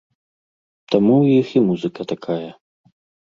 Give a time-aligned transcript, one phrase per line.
[0.95, 2.51] Таму ў іх і музыка такая.